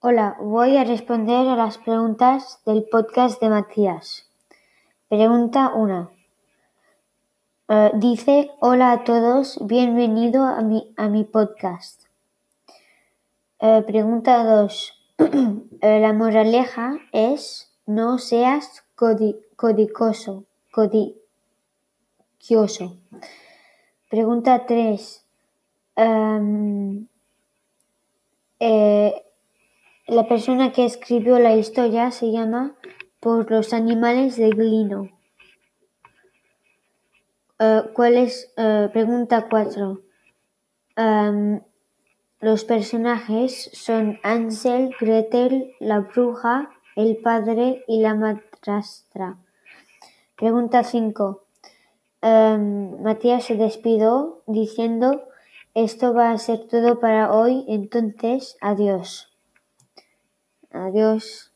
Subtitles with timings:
[0.00, 4.30] Hola, voy a responder a las preguntas del podcast de Matías.
[5.08, 6.10] Pregunta 1.
[7.68, 12.04] Eh, dice, hola a todos, bienvenido a mi, a mi podcast.
[13.60, 14.94] Eh, pregunta 2.
[15.80, 20.42] Eh, la moraleja es, no seas codi- codicoso,
[20.72, 21.14] codicioso.
[24.10, 25.24] Pregunta 3.
[30.08, 32.74] La persona que escribió la historia se llama
[33.20, 35.10] Por los animales de Glino.
[37.58, 38.50] Eh, ¿Cuál es?
[38.56, 40.00] eh, pregunta 4.
[42.40, 49.36] los personajes son Ansel, Gretel, la bruja, el padre y la madrastra.
[50.36, 51.44] Pregunta 5.
[52.22, 55.24] Matías se despidió diciendo,
[55.74, 59.37] esto va a ser todo para hoy, entonces, adiós.
[60.70, 61.47] Adiós.